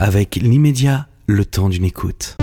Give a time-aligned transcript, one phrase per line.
[0.00, 2.36] avec l'immédiat, le temps d'une écoute.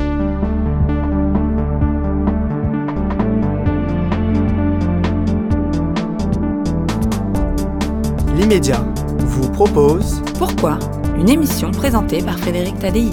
[8.35, 8.85] L'immédiat
[9.19, 10.77] vous propose Pourquoi?
[11.17, 13.09] Une émission présentée par Frédéric Tadei.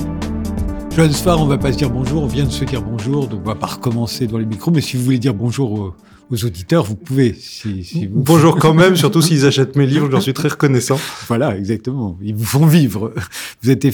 [0.90, 3.42] Johannes Farr, on va pas se dire bonjour, on vient de se dire bonjour, donc
[3.44, 5.94] on va pas recommencer dans les micros, mais si vous voulez dire bonjour aux,
[6.32, 7.34] aux auditeurs, vous pouvez.
[7.38, 8.20] Si, si vous...
[8.22, 10.98] Bonjour quand même, surtout s'ils achètent mes livres, je leur suis très reconnaissant.
[11.28, 12.16] Voilà, exactement.
[12.22, 13.12] Ils vous font vivre.
[13.62, 13.86] Vous êtes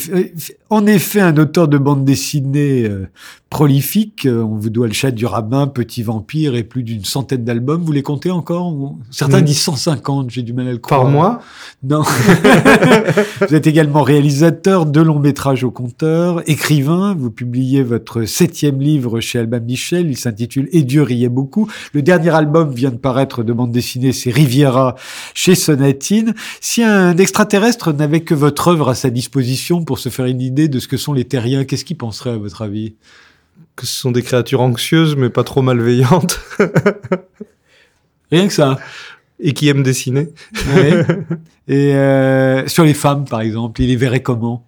[0.71, 3.09] en effet un auteur de bande dessinée euh,
[3.51, 4.29] prolifique.
[4.31, 7.83] On vous doit Le chat du rabbin, Petit vampire et plus d'une centaine d'albums.
[7.83, 8.73] Vous les comptez encore
[9.11, 9.45] Certains mmh.
[9.45, 11.03] disent 150, j'ai du mal à le croire.
[11.03, 11.41] Par mois?
[11.83, 12.03] Non.
[13.49, 17.17] vous êtes également réalisateur de longs métrages au compteur, écrivain.
[17.19, 20.09] Vous publiez votre septième livre chez Albin Michel.
[20.09, 21.69] Il s'intitule Et Dieu riait beaucoup.
[21.93, 24.95] Le dernier album vient de paraître de bande dessinée, c'est Riviera
[25.35, 26.35] chez Sonatine.
[26.61, 30.69] Si un extraterrestre n'avait que votre œuvre à sa disposition pour se faire une idée
[30.69, 32.95] de ce que sont les terriens, qu'est-ce qu'il penserait à votre avis?
[33.77, 36.41] Que ce sont des créatures anxieuses mais pas trop malveillantes.
[38.31, 38.79] Rien que ça.
[39.41, 40.29] Et qui aiment dessiner.
[40.75, 41.05] Ouais.
[41.69, 44.68] Et euh, sur les femmes, par exemple, il les verrait comment?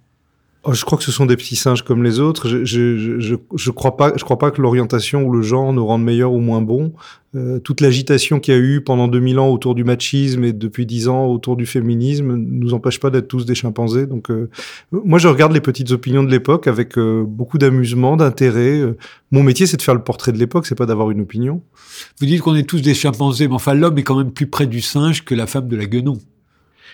[0.63, 2.47] Oh, je crois que ce sont des petits singes comme les autres.
[2.47, 5.87] Je je, je, je crois pas je crois pas que l'orientation ou le genre nous
[5.87, 6.93] rendent meilleurs ou moins bons.
[7.35, 10.85] Euh, toute l'agitation qu'il y a eu pendant 2000 ans autour du machisme et depuis
[10.85, 14.07] 10 ans autour du féminisme nous empêche pas d'être tous des chimpanzés.
[14.07, 14.51] Donc euh,
[14.93, 18.83] moi je regarde les petites opinions de l'époque avec euh, beaucoup d'amusement, d'intérêt.
[19.31, 21.63] Mon métier c'est de faire le portrait de l'époque, c'est pas d'avoir une opinion.
[22.21, 24.67] Vous dites qu'on est tous des chimpanzés, mais enfin l'homme est quand même plus près
[24.67, 26.19] du singe que la femme de la guenon.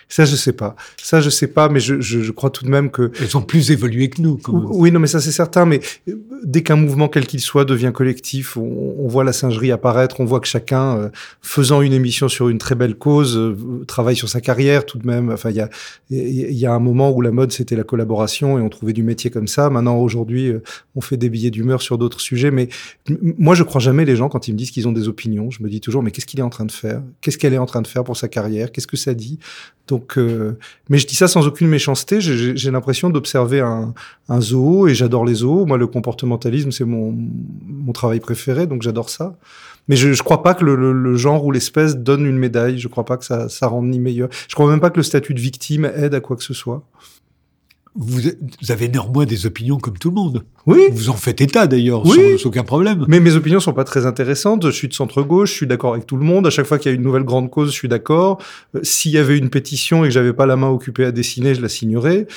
[0.09, 0.75] Ça, je sais pas.
[1.01, 3.11] Ça, je sais pas, mais je, je, je crois tout de même que...
[3.19, 4.39] Elles sont plus évoluées que nous.
[4.47, 5.65] Oui, non, mais ça, c'est certain.
[5.65, 6.13] Mais euh,
[6.45, 10.25] dès qu'un mouvement, quel qu'il soit, devient collectif, on, on, voit la singerie apparaître, on
[10.25, 11.09] voit que chacun, euh,
[11.41, 15.05] faisant une émission sur une très belle cause, euh, travaille sur sa carrière tout de
[15.05, 15.29] même.
[15.29, 15.69] Enfin, il y a,
[16.09, 19.29] y a un moment où la mode, c'était la collaboration et on trouvait du métier
[19.29, 19.69] comme ça.
[19.69, 20.53] Maintenant, aujourd'hui,
[20.95, 22.51] on fait des billets d'humeur sur d'autres sujets.
[22.51, 22.69] Mais
[23.37, 25.51] moi, je crois jamais les gens quand ils me disent qu'ils ont des opinions.
[25.51, 27.01] Je me dis toujours, mais qu'est-ce qu'il est en train de faire?
[27.19, 28.71] Qu'est-ce qu'elle est en train de faire pour sa carrière?
[28.71, 29.39] Qu'est-ce que ça dit?
[29.87, 30.57] Donc, euh,
[30.89, 32.21] mais je dis ça sans aucune méchanceté.
[32.21, 33.93] J'ai l'impression d'observer un,
[34.41, 35.65] zoo et j'adore les zoos.
[35.65, 37.15] Moi, le comportementalisme, c'est mon,
[37.93, 39.35] travail préféré, donc j'adore ça.
[39.87, 42.77] Mais je ne crois pas que le, genre ou l'espèce donne une médaille.
[42.77, 44.29] Je crois pas que ça, rende ni meilleur.
[44.47, 46.83] Je crois même pas que le statut de victime aide à quoi que ce soit
[47.99, 48.21] vous,
[48.69, 50.43] avez néanmoins des opinions comme tout le monde.
[50.67, 50.89] Oui.
[50.91, 52.37] Vous en faites état d'ailleurs, oui.
[52.37, 53.05] sans, aucun problème.
[53.07, 54.65] Mais mes opinions sont pas très intéressantes.
[54.65, 56.45] Je suis de centre-gauche, je suis d'accord avec tout le monde.
[56.45, 58.39] À chaque fois qu'il y a une nouvelle grande cause, je suis d'accord.
[58.75, 61.55] Euh, S'il y avait une pétition et que j'avais pas la main occupée à dessiner,
[61.55, 62.27] je la signerais.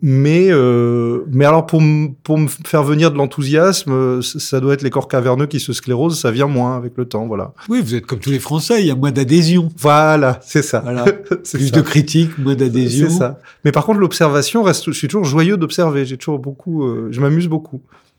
[0.00, 1.82] Mais, euh, mais alors pour,
[2.22, 5.72] pour me faire venir de l'enthousiasme, euh, ça doit être les corps caverneux qui se
[5.72, 6.20] sclérosent.
[6.20, 7.52] Ça vient moins avec le temps, voilà.
[7.68, 8.80] Oui, vous êtes comme tous les Français.
[8.80, 9.70] Il y a moins d'adhésion.
[9.78, 10.80] Voilà, c'est ça.
[10.80, 11.04] Voilà.
[11.52, 11.76] Plus ça.
[11.76, 13.08] de critiques, moins d'adhésion.
[13.08, 13.40] C'est ça.
[13.64, 14.86] Mais par contre, l'observation reste.
[14.86, 16.04] Je suis toujours joyeux d'observer.
[16.04, 16.84] J'ai toujours beaucoup.
[16.84, 17.71] Euh, je m'amuse beaucoup.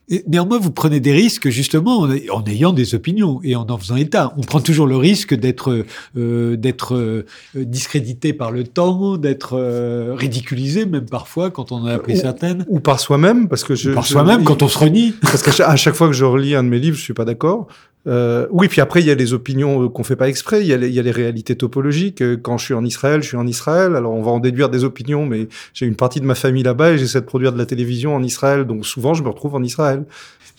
[0.10, 3.78] Et néanmoins, vous prenez des risques justement en, en, ayant des opinions et en en
[3.78, 4.34] faisant état.
[4.38, 5.86] On prend toujours le risque d'être
[6.18, 7.26] euh, d'être euh,
[7.56, 12.18] discrédité par le temps, d'être euh, ridiculisé même parfois quand on en a appris ou,
[12.18, 12.66] certaines.
[12.68, 13.92] Ou par soi-même, parce que je.
[13.92, 15.14] Ou par soi-même quand on se renie.
[15.22, 17.26] Parce qu'à chaque, chaque, fois que je relis un de mes livres, je suis pas
[17.26, 17.68] d'accord.
[18.06, 20.74] Euh, oui, puis après, il y a les opinions qu'on fait pas exprès, il y,
[20.74, 22.24] a les, il y, a les, réalités topologiques.
[22.42, 24.84] Quand je suis en Israël, je suis en Israël, alors on va en déduire des
[24.84, 27.66] opinions, mais j'ai une partie de ma famille là-bas et j'essaie de produire de la
[27.66, 30.04] télévision en Israël, donc souvent je me retrouve en Israël.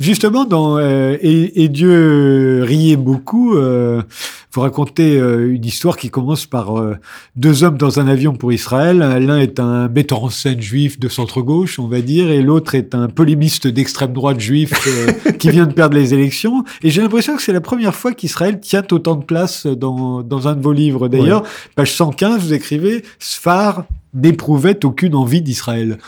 [0.00, 4.02] Justement, dans euh, et, et, Dieu riait beaucoup, euh,
[4.54, 6.96] vous racontez euh, une histoire qui commence par euh,
[7.34, 8.98] deux hommes dans un avion pour Israël.
[8.98, 12.94] L'un est un metteur en scène juif de centre-gauche, on va dire, et l'autre est
[12.94, 16.62] un polémiste d'extrême droite juif euh, qui vient de perdre les élections.
[16.84, 20.46] Et j'ai l'impression que c'est la première fois qu'Israël tient autant de place dans, dans
[20.46, 21.08] un de vos livres.
[21.08, 21.48] D'ailleurs, ouais.
[21.74, 25.98] page 115, vous écrivez «Sfar n'éprouvait aucune envie d'Israël».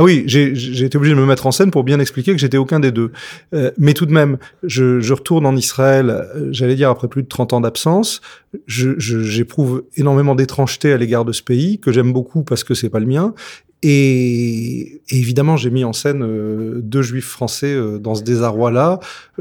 [0.00, 2.56] Ah oui, j'ai été obligé de me mettre en scène pour bien expliquer que j'étais
[2.56, 3.10] aucun des deux.
[3.52, 7.26] Euh, mais tout de même, je, je retourne en Israël, j'allais dire après plus de
[7.26, 8.20] 30 ans d'absence.
[8.68, 13.00] J'éprouve énormément d'étrangeté à l'égard de ce pays, que j'aime beaucoup parce que c'est pas
[13.00, 13.34] le mien.
[13.82, 18.98] Et, et, évidemment, j'ai mis en scène euh, deux juifs français euh, dans ce désarroi-là.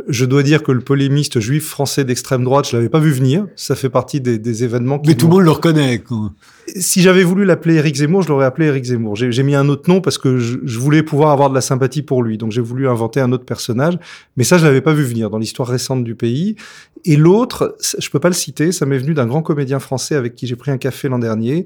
[0.07, 3.47] Je dois dire que le polémiste juif français d'extrême droite, je l'avais pas vu venir.
[3.55, 5.01] Ça fait partie des, des événements.
[5.07, 5.99] Mais tout le monde le reconnaît.
[5.99, 6.31] Quoi.
[6.75, 9.15] Si j'avais voulu l'appeler Éric Zemmour, je l'aurais appelé Éric Zemmour.
[9.15, 12.03] J'ai mis un autre nom parce que je, je, voulais pouvoir avoir de la sympathie
[12.03, 12.37] pour lui.
[12.37, 13.97] Donc j'ai voulu inventer un autre personnage.
[14.35, 16.55] Mais ça, je l'avais pas vu venir dans l'histoire récente du pays.
[17.05, 20.35] Et l'autre, je peux pas le citer, ça m'est venu d'un grand comédien français avec
[20.35, 21.65] qui j'ai pris un café l'an dernier,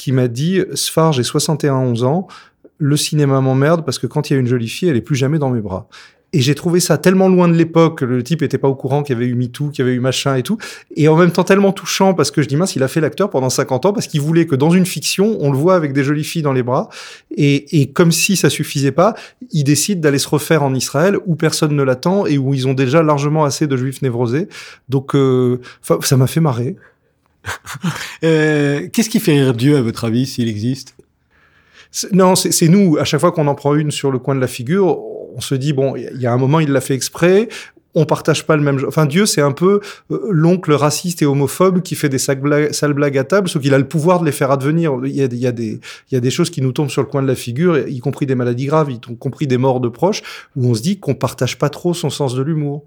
[0.00, 2.26] qui m'a dit Sfar, j'ai 61 11 ans,
[2.78, 5.16] le cinéma m'emmerde parce que quand il y a une jolie fille, elle est plus
[5.16, 5.88] jamais dans mes bras.
[6.32, 9.14] Et j'ai trouvé ça tellement loin de l'époque, le type était pas au courant qu'il
[9.14, 10.58] y avait eu MeToo, qu'il y avait eu machin et tout,
[10.94, 13.30] et en même temps tellement touchant parce que je dis mince, il a fait l'acteur
[13.30, 16.04] pendant 50 ans parce qu'il voulait que dans une fiction, on le voit avec des
[16.04, 16.88] jolies filles dans les bras,
[17.36, 19.14] et, et comme si ça suffisait pas,
[19.50, 22.74] il décide d'aller se refaire en Israël où personne ne l'attend et où ils ont
[22.74, 24.48] déjà largement assez de juifs névrosés.
[24.88, 25.60] Donc, euh,
[26.00, 26.76] ça m'a fait marrer.
[28.24, 30.94] euh, Qu'est-ce qui fait rire Dieu à votre avis s'il existe?
[32.12, 32.98] Non, c'est nous.
[32.98, 35.00] À chaque fois qu'on en prend une sur le coin de la figure,
[35.34, 37.48] on se dit bon, il y a un moment, il l'a fait exprès.
[37.96, 38.80] On partage pas le même.
[38.86, 39.80] Enfin, Dieu, c'est un peu
[40.12, 43.78] euh, l'oncle raciste et homophobe qui fait des sales blagues, à table, sauf qu'il a
[43.78, 44.96] le pouvoir de les faire advenir.
[45.04, 46.90] Il y, a, il, y a des, il y a des choses qui nous tombent
[46.90, 49.80] sur le coin de la figure, y compris des maladies graves, y compris des morts
[49.80, 50.22] de proches,
[50.54, 52.84] où on se dit qu'on partage pas trop son sens de l'humour.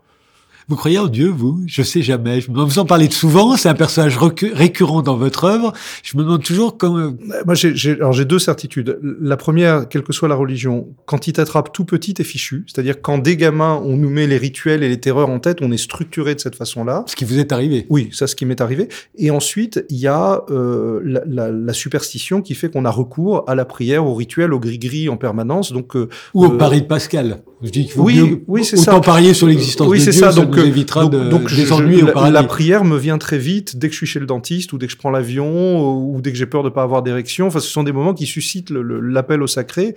[0.68, 1.62] Vous croyez en Dieu, vous?
[1.66, 2.42] Je sais jamais.
[2.42, 3.58] Je vous en parlez souvent.
[3.58, 5.74] C'est un personnage récurrent dans votre œuvre.
[6.04, 7.14] Je me demande toujours comment.
[7.46, 9.00] Moi, j'ai alors j'ai deux certitudes.
[9.22, 12.66] La première, quelle que soit la religion, quand il t'attrape tout petit, t'es fichu.
[12.68, 15.72] C'est-à-dire quand des gamins, on nous met les rituels et les terreurs en tête, on
[15.72, 17.04] est structuré de cette façon-là.
[17.08, 17.86] Ce qui vous est arrivé.
[17.90, 18.88] Oui, ça, ce qui m'est arrivé.
[19.18, 23.44] Et ensuite, il y a euh, la, la, la, superstition qui fait qu'on a recours
[23.48, 25.72] à la prière, au rituel, au gris-gris en permanence.
[25.72, 27.42] Donc euh, ou au euh, pari de Pascal.
[27.64, 29.00] Je dis qu'il faut oui, mieux, oui, c'est autant ça.
[29.00, 30.12] parier sur l'existence oui, de Dieu.
[30.12, 30.32] ça.
[30.34, 32.34] ça Donc, nous évitera donc, de, donc des je- ennuis je- au la, paradis.
[32.34, 34.86] la prière me vient très vite dès que je suis chez le dentiste ou dès
[34.88, 35.82] que je prends l'avion
[36.14, 37.48] ou dès que j'ai peur de pas avoir d'érection.
[37.48, 39.96] Enfin, ce sont des moments qui suscitent l'appel au sacré.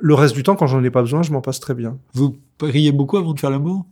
[0.00, 1.98] Le reste du temps, quand j'en ai pas besoin, je m'en passe très bien.
[2.14, 3.84] Vous priez beaucoup avant de faire l'amour?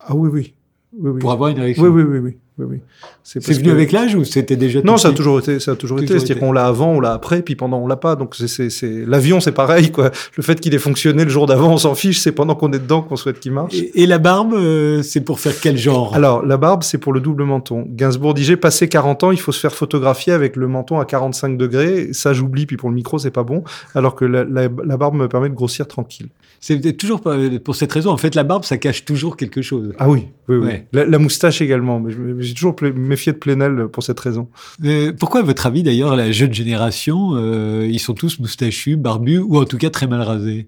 [0.00, 0.54] Ah oui, oui.
[0.98, 1.20] Oui, oui.
[1.20, 1.84] pour avoir une érection.
[1.84, 2.78] Oui, oui, oui, oui, oui, oui.
[3.22, 5.76] C'est venu que- avec l'âge ou c'était déjà Non, ça a toujours été, ça a
[5.76, 6.18] toujours, été.
[6.18, 8.16] C'est-à-dire qu'on l'a avant, on l'a après, puis pendant on l'a pas.
[8.16, 8.68] Donc c'est,
[9.06, 10.10] l'avion, c'est pareil, quoi.
[10.36, 12.20] Le fait qu'il ait fonctionné le jour d'avant, on s'en fiche.
[12.20, 13.74] C'est pendant qu'on est dedans qu'on souhaite qu'il marche.
[13.74, 16.14] Et, et la barbe, euh, c'est pour faire quel genre?
[16.14, 17.86] Alors, la barbe, c'est pour le double menton.
[17.88, 21.56] Gainsbourg disait, passé 40 ans, il faut se faire photographier avec le menton à 45
[21.56, 22.08] degrés.
[22.12, 23.62] Ça, j'oublie, puis pour le micro, c'est pas bon.
[23.94, 26.28] Alors que la, la, la barbe me permet de grossir tranquille.
[26.62, 27.22] C'est toujours
[27.64, 28.10] pour cette raison.
[28.10, 29.94] En fait, la barbe, ça cache toujours quelque chose.
[29.98, 30.66] Ah oui, oui, oui.
[30.66, 30.86] Ouais.
[30.92, 32.00] La, la moustache également.
[32.00, 34.48] Mais je me- j'ai toujours méfié de Plenel pour cette raison.
[34.84, 39.38] Euh, pourquoi, à votre avis, d'ailleurs, la jeune génération, euh, ils sont tous moustachus, barbus,
[39.38, 40.66] ou en tout cas très mal rasés?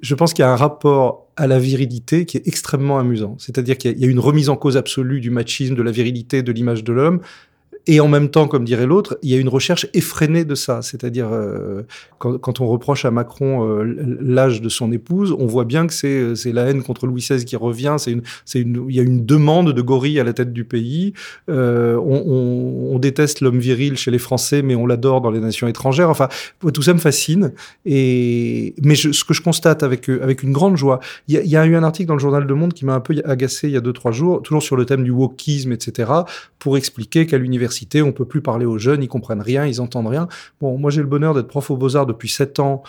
[0.00, 3.36] Je pense qu'il y a un rapport à la virilité qui est extrêmement amusant.
[3.38, 6.52] C'est-à-dire qu'il y a une remise en cause absolue du machisme, de la virilité, de
[6.52, 7.20] l'image de l'homme.
[7.88, 10.82] Et en même temps, comme dirait l'autre, il y a une recherche effrénée de ça.
[10.82, 11.82] C'est-à-dire, euh,
[12.18, 16.36] quand, on reproche à Macron euh, l'âge de son épouse, on voit bien que c'est
[16.36, 17.96] c'est la haine contre Louis XVI qui revient.
[17.98, 21.14] C'est une, il y a une demande de gorille à la tête du pays.
[21.48, 26.10] Euh, on, déteste l'homme viril chez les Français, mais on l'adore dans les nations étrangères.
[26.10, 26.28] Enfin,
[26.74, 27.52] tout ça me fascine.
[27.86, 30.98] Mais ce que je constate avec euh, une grande joie,
[31.28, 33.14] il y, a, eu un article dans le journal de Monde qui m'a un peu
[33.24, 36.10] agacé il y a deux trois jours, toujours sur le thème du wokisme, etc.,
[36.58, 40.08] pour expliquer qu'à l'université on peut plus parler aux jeunes, ils comprennent rien, ils entendent
[40.08, 40.28] rien.
[40.60, 42.82] Bon, moi j'ai le bonheur d'être prof aux beaux arts depuis sept ans.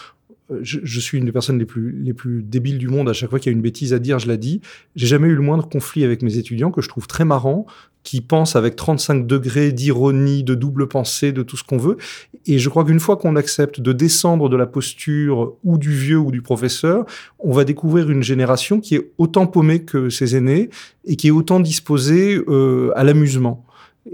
[0.51, 3.09] Euh, Je, je suis une des personnes les plus, les plus débiles du monde.
[3.09, 4.61] À chaque fois qu'il y a une bêtise à dire, je la dis.
[4.95, 7.65] J'ai jamais eu le moindre conflit avec mes étudiants que je trouve très marrant,
[8.03, 11.97] qui pensent avec 35 degrés d'ironie, de double pensée, de tout ce qu'on veut.
[12.45, 16.17] Et je crois qu'une fois qu'on accepte de descendre de la posture ou du vieux
[16.17, 17.05] ou du professeur,
[17.39, 20.69] on va découvrir une génération qui est autant paumée que ses aînés
[21.05, 23.65] et qui est autant disposée euh, à l'amusement.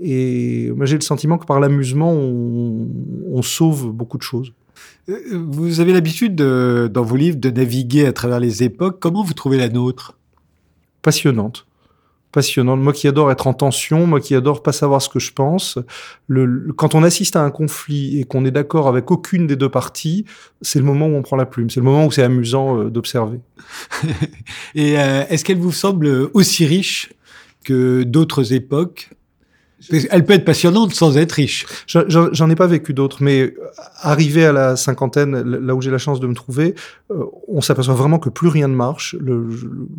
[0.02, 2.88] Et moi, j'ai le sentiment que par l'amusement, on,
[3.32, 4.54] on sauve beaucoup de choses.
[5.10, 5.18] Euh,
[5.50, 9.00] Vous avez l'habitude, de- dans vos livres, de naviguer à travers les époques.
[9.00, 10.18] Comment vous trouvez la nôtre?
[11.02, 11.66] Passionnante.
[12.32, 12.82] Passionnante.
[12.82, 15.80] Moi qui adore être en tension, moi qui adore pas savoir ce que je pense.
[16.28, 19.56] Le, le- quand on assiste à un conflit et qu'on est d'accord avec aucune des
[19.56, 20.26] deux parties,
[20.62, 21.70] c'est le moment où on prend la plume.
[21.70, 23.40] C'est le moment où c'est amusant euh, d'observer.
[24.76, 27.14] Et euh, est-ce qu'elle vous semble aussi riche
[27.64, 29.12] que d'autres époques?
[29.90, 31.66] Qu'elle peut être passionnante sans être riche.
[31.88, 33.54] J'en- ai pas vécu d'autres, mais euh,
[34.02, 36.76] arrivé à la cinquantaine, là où j'ai la chance de me trouver,
[37.12, 39.16] euh, on s'aperçoit vraiment que plus rien ne marche.
[39.20, 39.48] Le,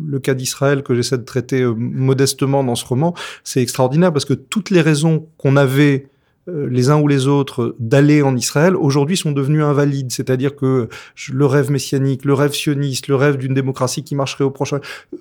[0.07, 3.13] le cas d'Israël que j'essaie de traiter euh, modestement dans ce roman,
[3.43, 6.07] c'est extraordinaire parce que toutes les raisons qu'on avait
[6.47, 10.11] les uns ou les autres d'aller en Israël aujourd'hui sont devenus invalides.
[10.11, 10.87] C'est-à-dire que
[11.31, 14.79] le rêve messianique, le rêve sioniste, le rêve d'une démocratie qui marcherait au prochain,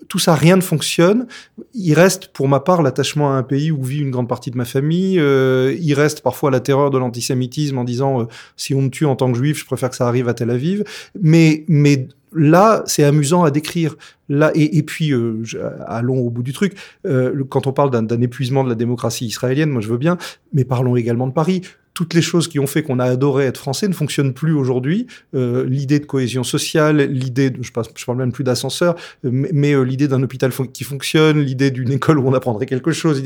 [0.08, 1.26] tout ça, rien ne fonctionne.
[1.74, 4.56] Il reste, pour ma part, l'attachement à un pays où vit une grande partie de
[4.56, 5.18] ma famille.
[5.18, 8.24] Euh, il reste parfois la terreur de l'antisémitisme en disant euh,
[8.56, 10.50] si on me tue en tant que juif, je préfère que ça arrive à Tel
[10.50, 10.84] Aviv.
[11.20, 13.96] Mais, mais là, c'est amusant à décrire.
[14.28, 16.74] Là, et, et puis, euh, je- allons au bout du truc.
[17.06, 20.18] Euh, quand on parle d'un épuisement de la démocratie israélienne, moi je veux bien,
[20.52, 21.62] mais parlons également de Paris.
[21.94, 25.06] Toutes les choses qui ont fait qu'on a adoré être français ne fonctionnent plus aujourd'hui.
[25.34, 29.48] Euh, l'idée de cohésion sociale, l'idée, de- je, passe, je parle même plus d'ascenseur, mais,
[29.54, 33.22] mais, l'idée d'un hôpital qui fonctionne, l'idée d'une école où on apprendrait quelque chose.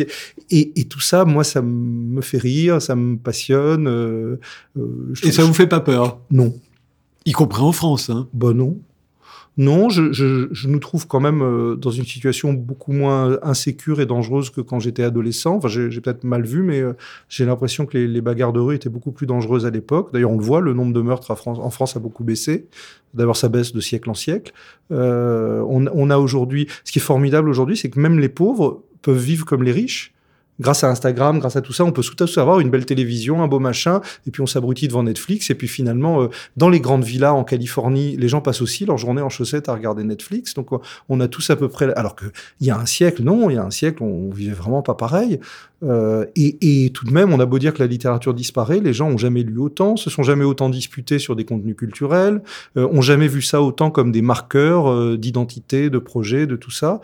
[0.50, 4.38] Et, et tout ça, moi, ça me fait rire, ça me passionne.
[5.24, 6.20] Et ça vous fait pas peur?
[6.30, 6.54] Non.
[7.26, 8.08] Y compris en France.
[8.08, 8.28] Hein.
[8.32, 8.78] Bah non.
[9.56, 14.50] Non, je, nous trouve quand même euh, dans une situation beaucoup moins insécure et dangereuse
[14.50, 15.56] que quand j'étais adolescent.
[15.56, 16.94] Enfin, j'ai peut-être mal vu, mais euh,
[17.28, 20.12] j'ai l'impression que les, bagarres de rue étaient beaucoup plus dangereuses à l'époque.
[20.12, 22.68] D'ailleurs, on le voit, le nombre de meurtres en France a beaucoup baissé.
[23.12, 24.52] D'abord, ça baisse de siècle en siècle.
[24.92, 29.18] Euh, on a aujourd'hui, ce qui est formidable aujourd'hui, c'est que même les pauvres peuvent
[29.18, 30.14] vivre comme les riches
[30.60, 32.86] grâce à Instagram, grâce à tout ça, on peut tout à fait avoir une belle
[32.86, 36.68] télévision, un beau machin, et puis on s'abrutit devant Netflix, et puis finalement, euh, dans
[36.68, 40.04] les grandes villas en Californie, les gens passent aussi leur journée en chaussettes à regarder
[40.04, 40.68] Netflix, donc
[41.08, 42.26] on a tous à peu près, alors que
[42.60, 44.94] il y a un siècle, non, il y a un siècle, on vivait vraiment pas
[44.94, 45.40] pareil,
[45.82, 48.92] euh, et, et, tout de même, on a beau dire que la littérature disparaît, les
[48.92, 52.42] gens ont jamais lu autant, se sont jamais autant disputés sur des contenus culturels,
[52.76, 56.70] euh, ont jamais vu ça autant comme des marqueurs euh, d'identité, de projet, de tout
[56.70, 57.00] ça.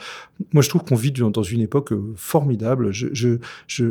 [0.52, 2.92] Moi, je trouve qu'on vit dans une époque euh, formidable.
[2.92, 3.84] Je, je, je,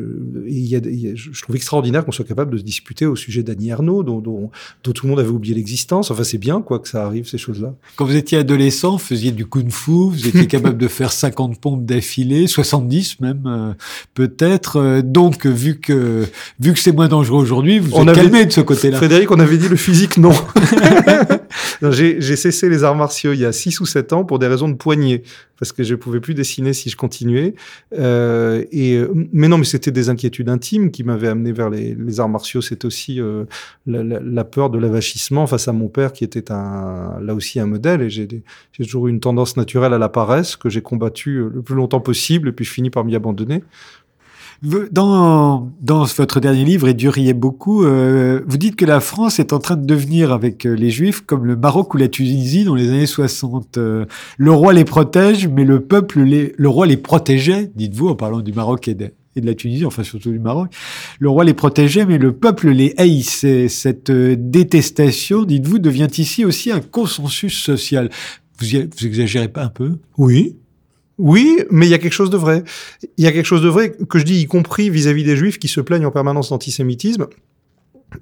[0.47, 3.15] y a, il y a, je trouve extraordinaire qu'on soit capable de se disputer au
[3.15, 4.51] sujet d'Annie Ernaux, dont, dont,
[4.83, 6.11] dont, tout le monde avait oublié l'existence.
[6.11, 7.73] Enfin, c'est bien quoi que ça arrive ces choses-là.
[7.95, 11.85] Quand vous étiez adolescent, vous faisiez du kung-fu, vous étiez capable de faire 50 pompes
[11.85, 13.73] d'affilée, 70 même euh,
[14.79, 14.99] peut-être.
[14.99, 16.25] Euh, donc, vu que
[16.59, 18.97] vu que c'est moins dangereux aujourd'hui, vous on êtes calmé de ce côté-là.
[18.97, 20.33] Frédéric, on avait dit le physique, non.
[21.91, 24.69] J'ai cessé les arts martiaux il y a 6 ou 7 ans pour des raisons
[24.69, 25.23] de poignée,
[25.57, 27.55] parce que je pouvais plus dessiner si je continuais.
[27.97, 29.01] Euh, et
[29.33, 32.61] mais non, mais c'était des inquiétudes intimes qui m'avaient amené vers les, les arts martiaux.
[32.61, 33.45] C'est aussi euh,
[33.85, 37.59] la, la, la, peur de l'avachissement face à mon père, qui était un là aussi
[37.59, 38.01] un modèle.
[38.01, 38.43] Et j'ai
[38.77, 42.49] toujours eu une tendance naturelle à la paresse que j'ai combattue le plus longtemps possible,
[42.49, 43.63] et puis je finis par m'y abandonner.
[44.63, 49.53] Dans, dans votre dernier livre, et Dieu beaucoup, euh, vous dites que la France est
[49.53, 52.75] en train de devenir, avec euh, les Juifs, comme le Maroc ou la Tunisie dans
[52.75, 53.77] les années 60.
[53.77, 54.05] Euh,
[54.37, 58.39] le roi les protège, mais le peuple, les, le roi les protégeait, dites-vous, en parlant
[58.39, 60.73] du Maroc et de, et de la Tunisie, enfin surtout du Maroc.
[61.19, 63.67] Le roi les protégeait, mais le peuple les haïssait.
[63.67, 68.09] Cette euh, détestation, dites-vous, devient ici aussi un consensus social.
[68.59, 69.97] Vous, y, vous exagérez pas un peu?
[70.17, 70.55] Oui,
[71.17, 72.63] oui, mais il y a quelque chose de vrai.
[73.17, 75.37] Il y a quelque chose de vrai que je dis, y compris vis-à-vis -vis des
[75.37, 77.27] juifs qui se plaignent en permanence d'antisémitisme.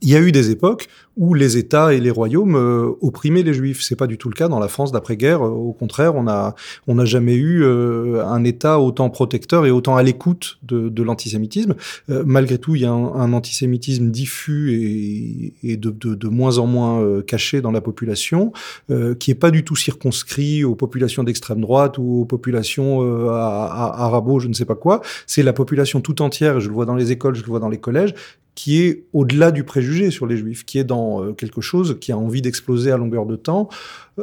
[0.02, 3.54] Il y a eu des époques où les États et les royaumes euh, opprimaient les
[3.54, 3.82] Juifs.
[3.82, 5.42] C'est pas du tout le cas dans la France d'après-guerre.
[5.42, 6.56] Au contraire, on a
[6.88, 11.04] on n'a jamais eu euh, un État autant protecteur et autant à l'écoute de, de
[11.04, 11.76] l'antisémitisme.
[12.10, 16.28] Euh, malgré tout, il y a un, un antisémitisme diffus et, et de, de, de,
[16.28, 18.52] moins en moins euh, caché dans la population,
[18.90, 23.30] euh, qui est pas du tout circonscrit aux populations d'extrême droite ou aux populations euh,
[23.30, 25.02] arabo, je ne sais pas quoi.
[25.28, 26.60] C'est la population tout entière.
[26.60, 28.16] Je le vois dans les écoles, je le vois dans les collèges,
[28.56, 32.12] qui est au-delà du préjugé sur les juifs, qui est dans euh, quelque chose qui
[32.12, 33.70] a envie d'exploser à longueur de temps.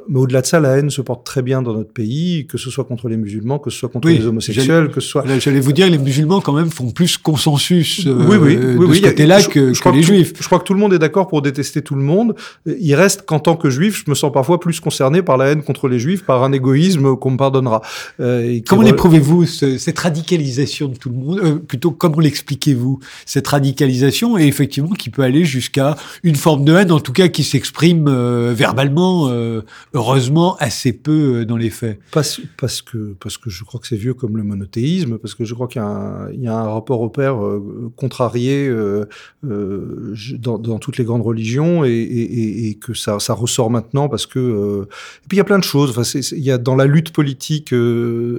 [0.09, 2.71] Mais au-delà de ça, la haine se porte très bien dans notre pays, que ce
[2.71, 5.25] soit contre les musulmans, que ce soit contre oui, les homosexuels, que ce soit.
[5.41, 8.85] J'allais vous dire, les musulmans quand même font plus consensus euh, oui, oui, oui, de
[8.85, 10.33] oui, ce côté-là que, je que les juifs.
[10.39, 12.37] Je crois que tout le monde est d'accord pour détester tout le monde.
[12.67, 15.65] Il reste qu'en tant que juif, je me sens parfois plus concerné par la haine
[15.65, 17.83] contre les juifs, par un égoïsme qu'on me pardonnera.
[18.21, 21.41] Euh, comment l'éprouvez-vous cette radicalisation de tout le monde?
[21.43, 26.75] Euh, Plutôt, comment l'expliquez-vous cette radicalisation et effectivement qui peut aller jusqu'à une forme de
[26.75, 29.63] haine, en tout cas qui s'exprime euh, verbalement, euh,
[29.95, 32.01] heureusement assez peu dans les faits.
[32.13, 32.41] Parce,
[32.83, 35.69] que parce que je crois que c'est vieux comme le monothéisme, parce que je crois
[35.69, 39.07] qu'il y y a un rapport au père euh, contrarié euh,
[39.45, 44.87] euh, dans, toutes les grandes religions et, que ça, ça ressort maintenant parce que
[45.25, 45.91] et puis il y a plein de choses.
[45.91, 47.75] Enfin, il y a dans la lutte politique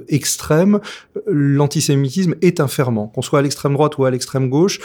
[0.08, 0.80] extrême,
[1.26, 4.80] l'antisémitisme est un ferment, qu'on soit à l'extrême droite ou à l'extrême gauche.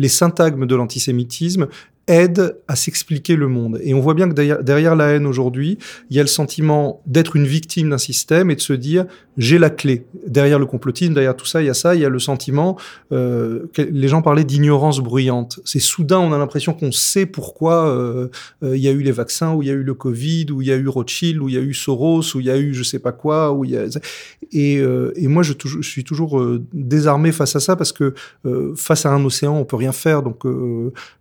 [0.00, 1.68] Les syntagmes de l'antisémitisme
[2.06, 3.78] aide à s'expliquer le monde.
[3.82, 5.78] Et on voit bien que derrière, la haine aujourd'hui,
[6.10, 9.58] il y a le sentiment d'être une victime d'un système et de se dire j'ai
[9.58, 10.04] la clé.
[10.26, 12.76] Derrière le complotisme, derrière tout ça, il y a ça, il y a le sentiment,
[13.12, 15.60] euh, les gens parlaient d'ignorance bruyante.
[15.64, 18.28] C'est soudain, on a l'impression qu'on sait pourquoi euh,
[18.62, 20.60] euh, il y a eu les vaccins, où il y a eu le Covid, où
[20.60, 22.58] il y a eu Rothschild, où il y a eu Soros, où il y a
[22.58, 24.00] eu je sais pas quoi, a...
[24.52, 24.82] Et,
[25.28, 28.14] moi, je, suis toujours désarmé face à ça parce que
[28.76, 30.22] face à un océan, on peut rien faire.
[30.22, 30.42] Donc,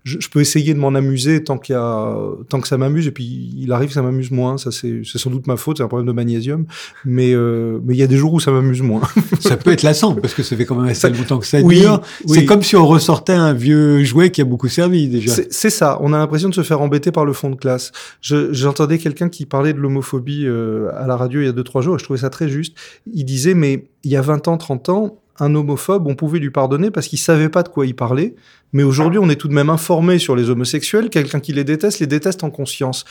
[0.03, 2.15] je peux essayer de m'en amuser tant qu'il y a
[2.49, 4.57] tant que ça m'amuse et puis il arrive que ça m'amuse moins.
[4.57, 6.65] Ça c'est c'est sans doute ma faute c'est un problème de magnésium
[7.05, 9.01] mais euh, mais il y a des jours où ça m'amuse moins.
[9.39, 11.79] Ça peut être lassant parce que ça fait quand même assez longtemps que ça oui,
[11.79, 12.01] dure.
[12.27, 12.35] Oui.
[12.35, 15.33] c'est comme si on ressortait un vieux jouet qui a beaucoup servi déjà.
[15.49, 15.97] C'est ça.
[16.01, 17.91] On a l'impression de se faire embêter par le fond de classe.
[18.21, 21.81] J'entendais quelqu'un qui parlait de l'homophobie euh, à la radio il y a deux trois
[21.81, 22.75] jours et je trouvais ça très juste.
[23.11, 26.51] Il disait mais il y a 20 ans 30 ans un homophobe, on pouvait lui
[26.51, 28.35] pardonner parce qu'il savait pas de quoi il parlait.
[28.71, 31.09] Mais aujourd'hui, on est tout de même informé sur les homosexuels.
[31.09, 33.03] Quelqu'un qui les déteste, les déteste en conscience.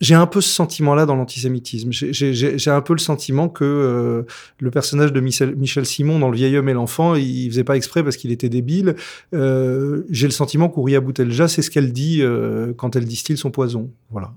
[0.00, 1.90] J'ai un peu ce sentiment-là dans l'antisémitisme.
[1.92, 4.22] J'ai un peu le sentiment que euh,
[4.58, 7.76] le personnage de Michel, Michel, Simon dans Le vieil homme et l'enfant, il faisait pas
[7.76, 8.96] exprès parce qu'il était débile.
[9.32, 13.50] Euh, J'ai le sentiment qu'Ouria Boutelja, c'est ce qu'elle dit euh, quand elle distille son
[13.50, 13.90] poison.
[14.10, 14.32] Voilà.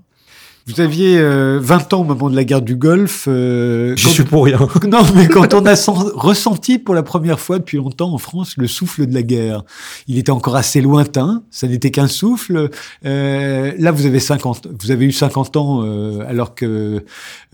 [0.66, 3.24] Vous aviez euh, 20 ans au moment de la guerre du Golfe.
[3.28, 4.58] Euh, J'y suis pour rien.
[4.88, 8.54] Non, mais quand on a sen- ressenti pour la première fois depuis longtemps en France
[8.56, 9.62] le souffle de la guerre,
[10.06, 12.70] il était encore assez lointain, ça n'était qu'un souffle.
[13.04, 17.02] Euh, là, vous avez 50, vous avez eu 50 ans euh, alors que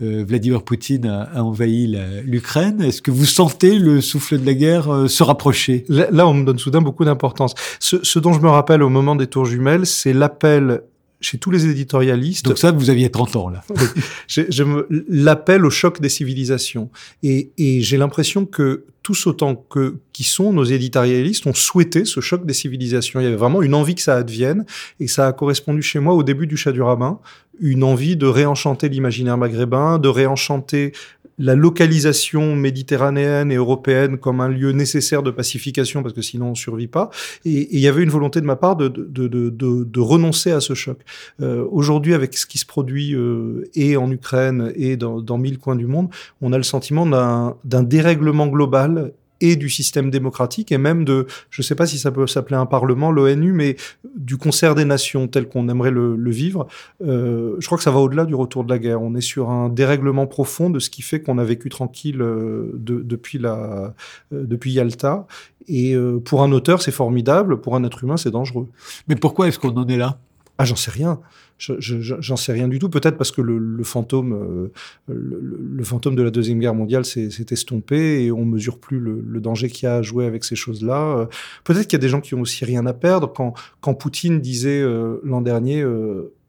[0.01, 1.95] euh, Vladimir Poutine a, a envahi
[2.25, 2.81] l'Ukraine.
[2.81, 5.85] Est-ce que vous sentez le souffle de la guerre euh, se rapprocher?
[5.89, 7.53] Là, là, on me donne soudain beaucoup d'importance.
[7.79, 10.81] Ce, ce dont je me rappelle au moment des tours jumelles, c'est l'appel
[11.19, 13.63] chez tous les éditorialistes Donc ça, vous aviez 30 ans là.
[14.27, 16.89] je, je me- l'appel au choc des civilisations.
[17.23, 22.19] Et, et j'ai l'impression que tous autant que qui sont nos éditorialistes ont souhaité ce
[22.19, 23.19] choc des civilisations.
[23.19, 24.65] Il y avait vraiment une envie que ça advienne,
[24.99, 27.19] et ça a correspondu chez moi au début du chat du rabbin,
[27.59, 30.91] une envie de réenchanter l'imaginaire maghrébin, de réenchanter
[31.37, 36.55] la localisation méditerranéenne et européenne comme un lieu nécessaire de pacification parce que sinon on
[36.55, 37.09] survit pas.
[37.45, 40.61] Et, il y avait une volonté de ma part de, de, de, de, renoncer à
[40.61, 40.99] ce choc.
[41.41, 45.59] Euh, Aujourd'hui, avec ce qui se produit euh, et en Ukraine et dans, dans mille
[45.59, 46.09] coins du monde,
[46.41, 51.61] on a le sentiment d'un dérèglement global et du système démocratique et même de, je
[51.61, 53.75] ne sais pas si ça peut s'appeler un parlement, l'ONU, mais
[54.15, 56.67] du concert des nations tel qu'on aimerait le, le vivre.
[57.05, 59.01] Euh, je crois que ça va au-delà du retour de la guerre.
[59.01, 62.71] On est sur un dérèglement profond de ce qui fait qu'on a vécu tranquille euh,
[62.73, 63.93] de- depuis, la,
[64.33, 65.27] euh, depuis Yalta.
[65.67, 67.59] Et euh, pour un auteur, c'est formidable.
[67.59, 68.67] Pour un être humain, c'est dangereux.
[69.07, 70.19] Mais pourquoi est-ce qu'on en est là?
[70.57, 71.19] Ah, j'en sais rien.
[71.59, 72.89] Je- je- J'en sais rien du tout.
[72.89, 78.23] Peut-être parce que le, fantôme, euh, le, fantôme de la deuxième guerre mondiale s'est estompé
[78.25, 81.17] et on mesure plus le, danger qu'il y a à jouer avec ces choses-là.
[81.17, 81.25] Euh,
[81.63, 83.31] Peut-être qu'il y a des gens qui ont aussi rien à perdre.
[83.33, 85.83] Quand, quand Poutine disait euh, l'an dernier.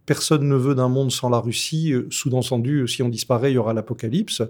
[0.07, 1.93] Personne ne veut d'un monde sans la Russie.
[2.09, 4.41] Sous-entendu, si on disparaît, il y aura l'apocalypse.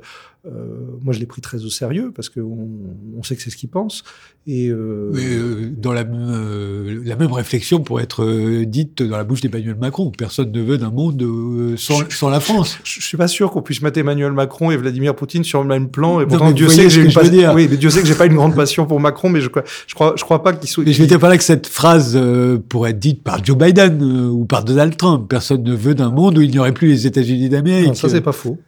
[0.49, 2.69] Euh, moi, je l'ai pris très au sérieux parce qu'on
[3.17, 4.03] on sait que c'est ce qu'il pense.
[4.47, 9.17] Et euh, Mais, euh, dans la, même, euh, la même réflexion pourrait être dite dans
[9.17, 10.11] la bouche d'Emmanuel Macron.
[10.11, 12.79] Personne ne veut d'un monde euh, sans, sans la France.
[12.85, 15.69] Je je suis pas sûr qu'on puisse mettre Emmanuel Macron et Vladimir Poutine sur le
[15.69, 16.21] même plan.
[16.21, 17.23] Et pourtant, Dieu sait que j'ai une pas-.
[17.55, 19.65] Oui, mais Dieu sait que j'ai pas une grande passion pour Macron, mais je crois,
[19.87, 20.85] je crois, je crois, pas qu'il soit.
[20.85, 24.03] Mais je dire par là que cette phrase euh, pourrait être dite par Joe Biden
[24.03, 25.27] euh, ou par Donald Trump.
[25.29, 27.97] Personne ne veut d'un monde où il n'y aurait plus les États-Unis d'Amérique.
[27.97, 28.59] Ça c'est pas faux.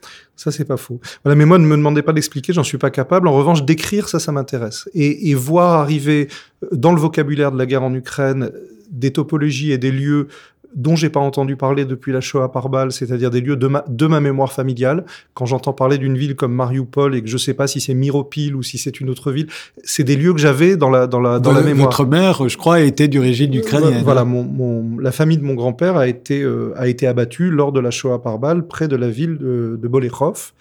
[0.41, 1.01] Ça c'est pas faux.
[1.23, 3.29] Voilà, mais moi ne me demandez pas d'expliquer, j'en suis pas capable.
[3.29, 4.89] En revanche, d'écrire ça, ça m'intéresse.
[4.95, 6.29] Et, et voir arriver
[6.63, 8.51] euh, dans le vocabulaire de la guerre en Ukraine
[8.91, 10.29] des topologies et des lieux
[10.75, 13.85] dont j'ai pas entendu parler depuis la Shoah par balle, c'est-à-dire des lieux de ma,
[13.89, 15.05] de ma mémoire familiale.
[15.35, 18.55] Quand j'entends parler d'une ville comme Mariupol et que je sais pas si c'est Miropil
[18.55, 19.49] ou si c'est une autre ville,
[19.83, 21.89] c'est des lieux que j'avais dans la dans la dans, la mémoire.
[21.91, 24.03] Votre mère, je crois, était d'origine ukrainienne.
[24.05, 27.73] Voilà, mon, mon- la famille de mon grand-père a été euh, a été abattue lors
[27.73, 30.53] de la Shoah par balle près de la ville de, de Bolechov.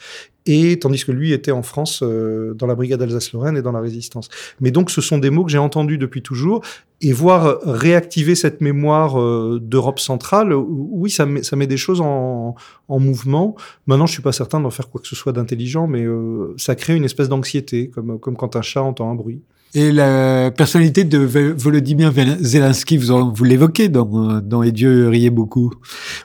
[0.51, 3.81] Et tandis que lui était en France euh, dans la brigade Alsace-Lorraine et dans la
[3.81, 4.29] résistance.
[4.59, 6.63] Mais donc ce sont des mots que j'ai entendus depuis toujours
[7.01, 12.01] et voir réactiver cette mémoire euh, d'Europe centrale, oui, ça met, ça met des choses
[12.01, 12.55] en,
[12.87, 13.55] en mouvement.
[13.85, 16.73] Maintenant, je suis pas certain d'en faire quoi que ce soit d'intelligent, mais euh, ça
[16.73, 19.41] crée une espèce d'anxiété, comme, comme quand un chat entend un bruit.
[19.75, 25.71] Et la personnalité de Volodymyr Zelensky, vous, vous l'évoquez dans, dans Et Dieu riait beaucoup.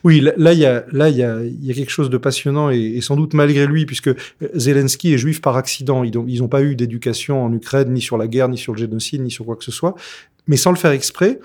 [0.02, 3.35] Oui, là, il y a, là, y a, quelque chose de passionnant et, sans doute
[3.35, 4.16] malgré lui, puisque euh,
[4.54, 6.04] Zelensky est juif par accident.
[6.04, 9.20] Ils n'ont pas eu d'éducation en Ukraine, ni sur la guerre, ni sur le génocide,
[9.20, 9.94] ni sur quoi que ce soit.
[10.46, 11.38] Mais sans le faire exprès,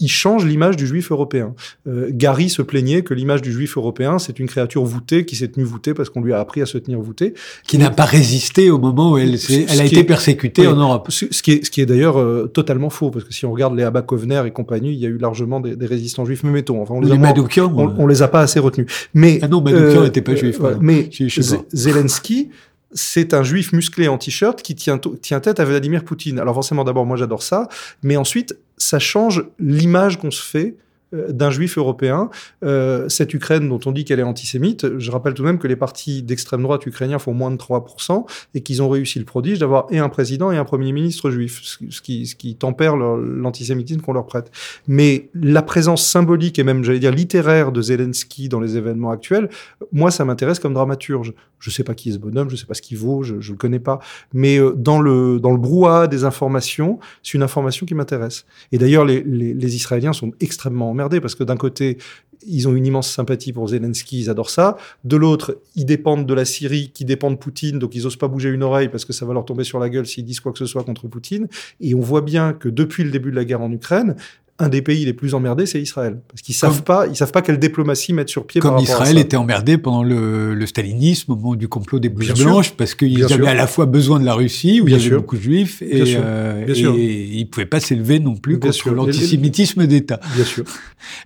[0.00, 1.54] il change l'image du juif européen.
[1.86, 5.48] Euh, Gary se plaignait que l'image du juif européen, c'est une créature voûtée qui s'est
[5.48, 7.34] tenue voûtée parce qu'on lui a appris à se tenir voûtée.
[7.66, 9.36] Qui n'a pas résisté au moment où elle,
[9.68, 10.68] elle a été est- persécutée oui.
[10.68, 11.06] en Europe.
[11.10, 13.52] Ce, ce qui est, ce qui est d'ailleurs euh, totalement faux, parce que si on
[13.52, 16.42] regarde les Abba Kovner et compagnie, il y a eu largement des, des résistants juifs,
[16.44, 18.40] mais mettons, enfin, on les, Les a, moins- Madoukian, on, euh, on les a pas
[18.40, 18.86] assez retenus.
[19.14, 20.78] Mais Ah non, Manoukian euh, n'était pas juif, pardon.
[20.80, 21.40] mais Je- je.
[21.72, 22.50] Zelensky,
[22.92, 26.38] c'est un juif musclé en t-shirt qui tient, tient tête à Vladimir Poutine.
[26.38, 27.68] Alors forcément, d'abord, moi j'adore ça,
[28.02, 30.74] mais ensuite, ça change l'image qu'on se fait
[31.12, 32.30] d'un juif européen.
[32.64, 35.66] Euh, cette Ukraine dont on dit qu'elle est antisémite, je rappelle tout de même que
[35.66, 39.58] les partis d'extrême droite ukrainiens font moins de 3% et qu'ils ont réussi le prodige
[39.58, 44.26] d'avoir et un président et un premier ministre juif, ce qui, tempère l'antisémitisme qu'on leur
[44.26, 44.50] prête.
[44.86, 49.48] Mais la présence symbolique et même, j'allais dire, littéraire de Zelensky dans les événements actuels,
[49.92, 51.32] moi, ça m'intéresse comme dramaturge.
[51.58, 53.52] Je sais pas qui est ce bonhomme, je sais pas ce qu'il vaut, je, je
[53.52, 53.98] le connais pas.
[54.32, 58.46] Mais euh, dans le, dans brouhaha des informations, c'est une information qui m'intéresse.
[58.72, 61.98] Et d'ailleurs, les, les Israéliens sont extrêmement parce que d'un côté,
[62.46, 64.76] ils ont une immense sympathie pour Zelensky, ils adorent ça.
[65.04, 68.28] De l'autre, ils dépendent de la Syrie, qui dépend de Poutine, donc ils osent pas
[68.28, 70.52] bouger une oreille parce que ça va leur tomber sur la gueule s'ils disent quoi
[70.52, 71.48] que ce soit contre Poutine.
[71.80, 74.16] Et on voit bien que depuis le début de la guerre en Ukraine,
[74.60, 77.42] un des pays les plus emmerdés, c'est Israël, parce qu'ils savent pas, ils savent pas
[77.42, 79.20] quelle diplomatie mettre sur pied par Comme à Israël ça.
[79.20, 82.44] était emmerdé pendant le, le stalinisme, au moment du complot des blouses sûr.
[82.46, 83.48] blanches, parce qu'ils avaient sûr.
[83.48, 85.20] à la fois besoin de la Russie, où Bien il y avait sûr.
[85.20, 89.86] beaucoup de juifs, et, euh, et ils pouvaient pas s'élever non plus Bien contre l'antisémitisme
[89.86, 90.20] d'État.
[90.36, 90.64] Bien sûr.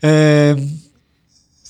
[0.05, 0.55] Euh,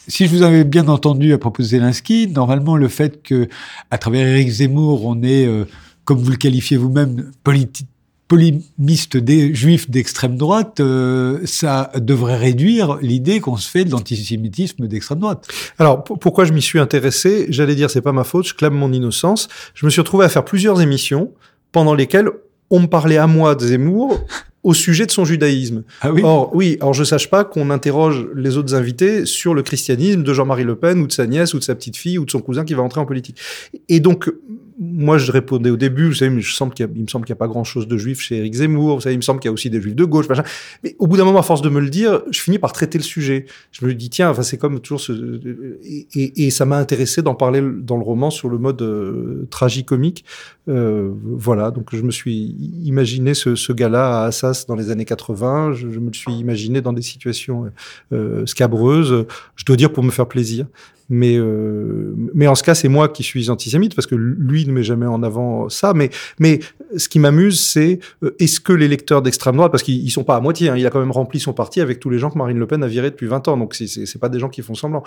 [0.06, 3.48] si je vous avais bien entendu à propos de Zelensky, normalement le fait que
[3.90, 5.64] à travers Éric Zemmour, on est, euh,
[6.04, 7.88] comme vous le qualifiez vous-même, politique
[8.34, 14.88] polémiste des juifs d'extrême droite, euh, ça devrait réduire l'idée qu'on se fait de l'antisémitisme
[14.88, 15.46] d'extrême droite.
[15.78, 17.46] Alors pourquoi je m'y suis intéressé?
[17.50, 19.46] J'allais dire c'est pas ma faute, je clame mon innocence.
[19.74, 21.30] Je me suis retrouvé à faire plusieurs émissions
[21.70, 22.28] pendant lesquelles
[22.70, 24.18] on me parlait à moi de Zemmour
[24.64, 25.84] au sujet de son judaïsme.
[26.00, 26.22] Ah oui?
[26.24, 30.34] Or, oui, alors je sache pas qu'on interroge les autres invités sur le christianisme de
[30.34, 32.40] Jean-Marie Le Pen ou de sa nièce ou de sa petite fille ou de son
[32.40, 33.36] cousin qui va entrer en politique.
[33.88, 34.28] Et donc,
[34.78, 37.32] moi, je répondais au début, vous savez, mais je sens qu'il il me semble qu'il
[37.32, 39.48] n'y a pas grand-chose de juifs chez Éric Zemmour, vous savez, il me semble qu'il
[39.48, 40.42] y a aussi des juifs de gauche, machin.
[40.82, 42.98] Mais au bout d'un moment, à force de me le dire, je finis par traiter
[42.98, 43.46] le sujet.
[43.72, 45.40] Je me dis, tiens, enfin, c'est comme toujours ce...
[45.84, 50.24] Et, et, ça m'a intéressé d'en parler dans le roman sur le mode euh, tragicomique.
[50.68, 55.04] Euh, voilà, donc je me suis imaginé ce, ce gars-là à Assas dans les années
[55.04, 57.70] 80, je, je, me suis imaginé dans des situations
[58.12, 60.66] euh, scabreuses, je dois dire pour me faire plaisir.
[61.10, 64.72] Mais, euh, mais en ce cas, c'est moi qui suis antisémite parce que lui ne
[64.72, 65.92] met jamais en avant ça.
[65.92, 66.60] Mais, mais
[66.96, 70.36] ce qui m'amuse, c'est euh, est-ce que les lecteurs d'extrême droite, parce qu'ils sont pas
[70.36, 72.38] à moitié, hein, il a quand même rempli son parti avec tous les gens que
[72.38, 74.74] Marine Le Pen a virés depuis 20 ans, donc c'est pas des gens qui font
[74.74, 75.02] semblant.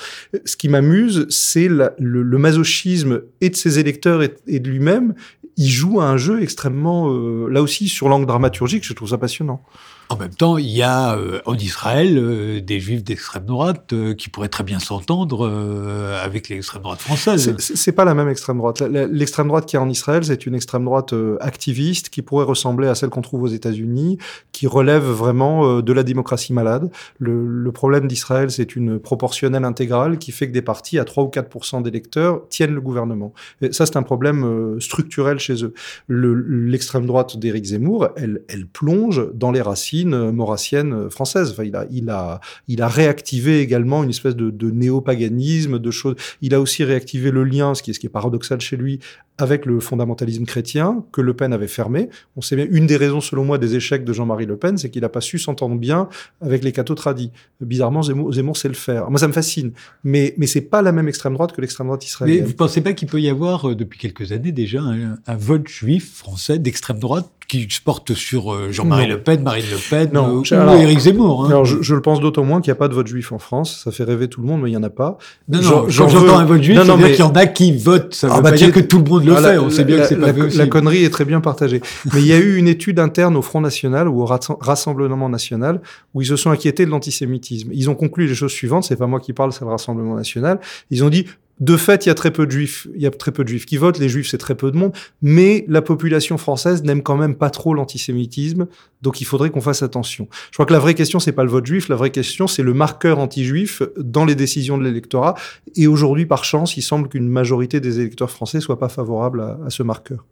[0.46, 5.16] Ce qui m'amuse, c'est le, masochisme et de ses électeurs et, et de lui-même.
[5.58, 9.18] Il joue à un jeu extrêmement, euh, là aussi, sur l'angle dramaturgique, je trouve ça
[9.18, 9.64] passionnant.
[10.10, 14.14] En même temps, il y a euh, en Israël euh, des juifs d'extrême droite euh,
[14.14, 17.56] qui pourraient très bien s'entendre euh, avec l'extrême droite française.
[17.58, 18.82] C'est pas la même extrême droite.
[18.82, 22.88] L'extrême droite qui est en Israël, c'est une extrême droite euh, activiste qui pourrait ressembler
[22.88, 24.18] à celle qu'on trouve aux États-Unis,
[24.54, 26.90] qui relève vraiment euh, de la démocratie malade.
[27.20, 31.26] Le, le problème d'Israël, c'est une proportionnelle intégrale qui fait que des partis à 3
[31.26, 33.34] ou 4 d'électeurs tiennent le gouvernement.
[33.72, 35.74] Ça, c'est un problème structurel chez eux.
[36.08, 41.52] L'extrême droite d'Éric Zemmour, elle, elle plonge dans les racines maurassienne française.
[41.52, 45.92] Enfin, il a, il a, il a réactivé également une espèce de, de néopaganisme, de
[45.92, 46.16] choses.
[46.42, 49.00] Il a aussi réactivé le lien, ce qui est, ce qui est paradoxal chez lui,
[49.40, 52.10] avec le fondamentalisme chrétien que Le Pen avait fermé.
[52.36, 54.90] On sait bien, une des raisons, selon moi, des échecs de Jean-Marie Le Pen, c'est
[54.90, 56.10] qu'il n'a pas su s'entendre bien
[56.42, 57.32] avec les cathos tradis.
[57.62, 59.10] Bizarrement, Zemmour, Zemmour sait le faire.
[59.12, 59.74] Moi, ça me fascine.
[60.04, 62.42] Mais, mais c'est pas la même extrême droite que l'extrême droite israélienne.
[62.42, 65.36] Mais vous pensez pas qu'il peut y avoir, euh, depuis quelques années déjà, un, un
[65.36, 69.78] vote juif français d'extrême droite qui se porte sur euh, Jean-Marie Le Pen, Marine Le
[69.90, 71.46] Pen non, euh, ou Éric Zemmour.
[71.46, 71.50] Hein.
[71.50, 73.40] Alors, je, je, le pense d'autant moins qu'il n'y a pas de vote juif en
[73.40, 73.82] France.
[73.86, 75.18] Ça fait rêver tout le monde, mais il n'y en a pas.
[75.48, 76.30] Non, non, quand j'entends veux...
[76.32, 78.14] un vote juif, veut dire qu'il y en a qui votent.
[78.14, 79.56] Ça ne ah, veut bah, pas dire que tout le monde le ah, fait.
[79.56, 80.58] La, On sait bien la, que c'est pas la, aussi.
[80.58, 81.82] la connerie est très bien partagée.
[82.14, 85.82] mais il y a eu une étude interne au Front National ou au Rassemblement National
[86.14, 87.70] où ils se sont inquiétés de l'antisémitisme.
[87.72, 88.84] Ils ont conclu les choses suivantes.
[88.84, 90.60] C'est pas moi qui parle, c'est le Rassemblement National.
[90.92, 91.26] Ils ont dit
[91.60, 93.50] de fait, il y a très peu de juifs, il y a très peu de
[93.50, 97.02] juifs qui votent, les juifs c'est très peu de monde, mais la population française n'aime
[97.02, 98.68] quand même pas trop l'antisémitisme,
[99.02, 100.28] donc il faudrait qu'on fasse attention.
[100.52, 102.64] Je crois que la vraie question c'est pas le vote juif, la vraie question c'est
[102.64, 105.34] le marqueur anti-juif dans les décisions de l'électorat,
[105.76, 109.70] et aujourd'hui par chance, il semble qu'une majorité des électeurs français soit pas favorable à,
[109.70, 110.26] ce marqueur.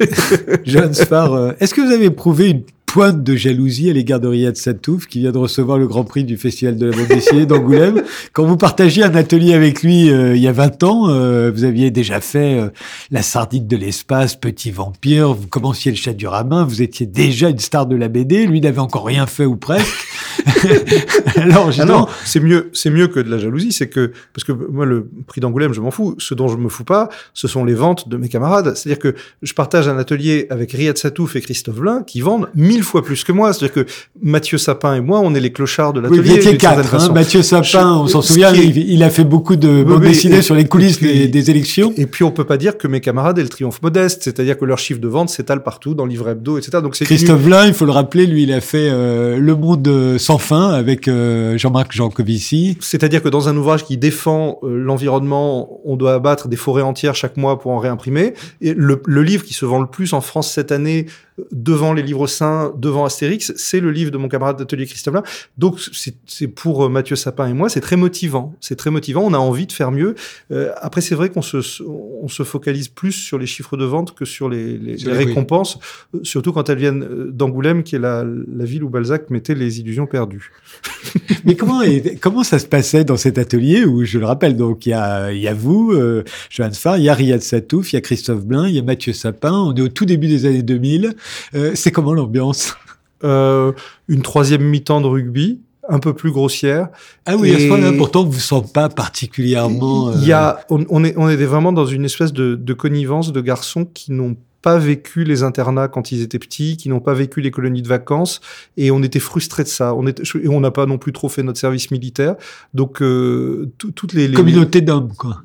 [0.66, 4.28] Johan Spar, euh, est-ce que vous avez éprouvé une pointe de jalousie à l'égard de
[4.28, 7.48] Riyad Satouf, qui vient de recevoir le Grand Prix du Festival de la bande dessinée
[7.48, 8.04] d'Angoulême.
[8.34, 11.64] Quand vous partagiez un atelier avec lui euh, il y a 20 ans, euh, vous
[11.64, 12.70] aviez déjà fait euh,
[13.10, 17.50] La sardine de l'espace, Petit vampire, vous commenciez le chat du ramin, vous étiez déjà
[17.50, 20.13] une star de la BD, lui n'avait encore rien fait ou presque.
[21.36, 24.52] Alors, ah non, c'est mieux, c'est mieux que de la jalousie, c'est que, parce que
[24.52, 26.16] moi, le prix d'Angoulême, je m'en fous.
[26.18, 28.76] Ce dont je me fous pas, ce sont les ventes de mes camarades.
[28.76, 32.84] C'est-à-dire que je partage un atelier avec Riyad Satouf et Christophe Blin qui vendent mille
[32.84, 33.54] fois plus que moi.
[33.54, 33.92] C'est-à-dire que
[34.22, 36.40] Mathieu Sapin et moi, on est les clochards de l'atelier.
[36.46, 38.64] Oui, quatre, hein, Mathieu Sapin, je, on s'en souvient, est...
[38.66, 41.94] il, il, a fait beaucoup de bandes dessinées sur les coulisses puis, des, des, élections.
[41.98, 44.24] Et puis, on peut pas dire que mes camarades aient le triomphe modeste.
[44.24, 46.80] C'est-à-dire que leur chiffre de vente s'étale partout dans livre hebdo, etc.
[46.82, 49.82] Donc, c'est Christophe Blin, il faut le rappeler, lui, il a fait euh, Le Monde
[50.24, 52.78] sans fin avec euh, Jean-Marc Jancovici.
[52.80, 57.14] C'est-à-dire que dans un ouvrage qui défend euh, l'environnement, on doit abattre des forêts entières
[57.14, 58.34] chaque mois pour en réimprimer.
[58.62, 61.08] Et le, le, livre qui se vend le plus en France cette année,
[61.52, 65.24] devant les livres saints, devant Astérix, c'est le livre de mon camarade d'atelier Christophe Blin.
[65.58, 65.80] Donc
[66.28, 68.56] c'est pour euh, Mathieu Sapin et moi, c'est très motivant.
[68.60, 69.24] C'est très motivant.
[69.24, 70.16] On a envie de faire mieux.
[70.52, 74.16] Euh, après, c'est vrai qu'on se, on se focalise plus sur les chiffres de vente
[74.16, 75.80] que sur les, les, les récompenses,
[76.14, 76.22] oui.
[76.24, 80.06] surtout quand elles viennent d'Angoulême, qui est la, la ville où Balzac mettait les illusions
[80.06, 80.52] perdues.
[81.46, 81.82] Mais comment,
[82.22, 85.32] comment ça se passait dans cet atelier où, je le rappelle, donc il y a,
[85.32, 88.02] il y a vous, euh, Johan Farr, il y a Riyad Satouf, il y a
[88.02, 89.54] Christophe Blin, il y a Mathieu Sapin.
[89.54, 91.16] On est au tout début des années 2000.
[91.56, 92.76] Euh, c'est comment l'ambiance?
[93.24, 93.72] Euh,
[94.08, 96.88] Une troisième mi-temps de rugby un peu plus grossière.
[97.26, 100.14] Ah oui, et à ce point-là, pourtant, vous ne sentez pas particulièrement...
[100.14, 103.34] Il y a, on, on, est, on est vraiment dans une espèce de, de connivence
[103.34, 107.14] de garçons qui n'ont pas vécu les internats quand ils étaient petits, qui n'ont pas
[107.14, 108.40] vécu les colonies de vacances,
[108.78, 109.94] et on était frustrés de ça.
[109.94, 112.36] On était, et on n'a pas non plus trop fait notre service militaire.
[112.74, 115.42] Donc euh, toutes les, les communauté d'hommes, quoi.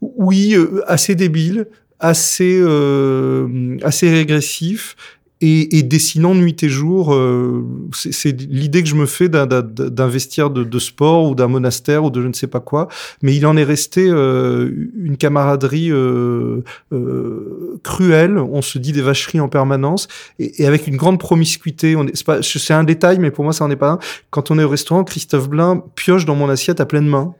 [0.00, 1.66] Oui, euh, assez débile,
[2.00, 4.96] assez euh, assez régressif
[5.40, 7.14] et, et, dessinant nuit et jour.
[7.14, 12.10] Euh, c'est l'idée que je me fais d'investir de, de, sport ou d'un monastère ou
[12.10, 12.88] de je ne sais pas quoi.
[13.22, 18.38] Mais il en est resté euh, une camaraderie euh, euh cruelle.
[18.38, 20.08] On se dit des vacheries en permanence
[20.38, 21.96] et, et avec une grande promiscuité.
[22.42, 23.98] C'est un détail, mais pour moi, ça en est pas un.
[24.30, 27.34] Quand on est au restaurant, Christophe Blain pioche dans mon assiette à pleine main.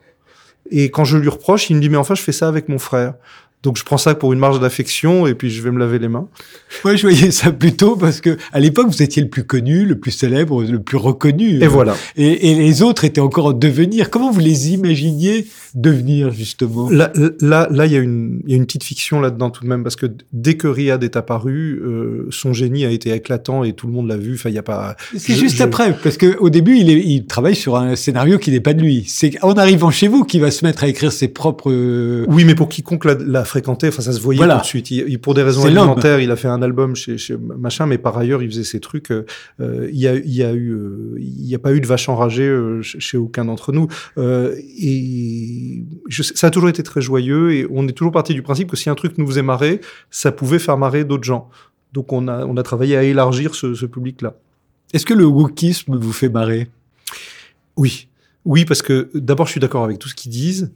[0.70, 2.78] Et quand je lui reproche, il me dit mais enfin je fais ça avec mon
[2.78, 3.14] frère.
[3.62, 6.08] Donc je prends ça pour une marge d'affection et puis je vais me laver les
[6.08, 6.28] mains.
[6.84, 9.98] Moi je voyais ça plutôt parce que à l'époque vous étiez le plus connu, le
[9.98, 11.62] plus célèbre, le plus reconnu.
[11.62, 11.96] Et voilà.
[12.16, 14.10] Et, et les autres étaient encore en devenir.
[14.10, 16.88] Comment vous les imaginiez devenir justement?
[16.88, 19.64] Là, là, là, il y a une, il y a une petite fiction là-dedans tout
[19.64, 23.64] de même parce que dès que Riyad est apparu, euh, son génie a été éclatant
[23.64, 24.34] et tout le monde l'a vu.
[24.34, 24.96] Enfin, il y a pas.
[25.16, 25.62] C'est juste je...
[25.64, 28.74] après parce que au début il, est, il travaille sur un scénario qui n'est pas
[28.74, 29.04] de lui.
[29.08, 31.72] C'est en arrivant chez vous qu'il va se mettre à écrire ses propres.
[32.28, 34.90] Oui, mais pour quiconque la, la fréquenté, enfin ça se voyait tout de suite.
[34.90, 38.16] Il, pour des raisons alimentaires, il a fait un album chez, chez, machin, mais par
[38.16, 39.10] ailleurs il faisait ses trucs.
[39.10, 39.24] Euh,
[39.58, 42.08] il y a, il y a eu, euh, il n'y a pas eu de vache
[42.08, 43.88] enragée euh, chez aucun d'entre nous.
[44.16, 48.70] Et je, ça a toujours été très joyeux et on est toujours parti du principe
[48.70, 49.80] que si un truc nous faisait marrer,
[50.10, 51.48] ça pouvait faire marrer d'autres gens.
[51.92, 54.34] Donc on a, on a travaillé à élargir ce, ce public-là.
[54.92, 56.68] Est-ce que le wokisme vous fait marrer?
[57.76, 58.08] Oui.
[58.44, 60.72] Oui, parce que d'abord, je suis d'accord avec tout ce qu'ils disent.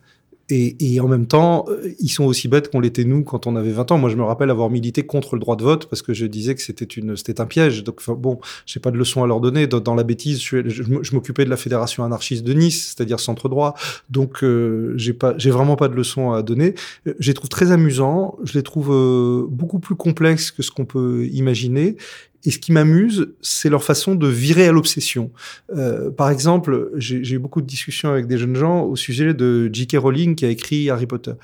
[0.55, 1.65] Et, et, en même temps,
[1.99, 3.99] ils sont aussi bêtes qu'on l'était nous quand on avait 20 ans.
[3.99, 6.55] Moi, je me rappelle avoir milité contre le droit de vote parce que je disais
[6.55, 7.85] que c'était une, c'était un piège.
[7.85, 9.67] Donc, bon, j'ai pas de leçon à leur donner.
[9.67, 13.75] Dans, la bêtise, je, m'occupais de la fédération anarchiste de Nice, c'est-à-dire centre droit.
[14.11, 16.75] Donc, euh, j'ai pas, j'ai vraiment pas de leçon à donner.
[17.07, 18.37] Je les trouve très amusants.
[18.45, 21.97] Je les trouve euh, beaucoup plus complexes que ce qu'on peut imaginer.
[22.45, 25.31] Et ce qui m'amuse, c'est leur façon de virer à l'obsession.
[25.77, 29.71] Euh, par exemple, j'ai eu beaucoup de discussions avec des jeunes gens au sujet de
[29.73, 29.97] J.K.
[29.99, 31.35] Rowling qui a écrit Harry Potter.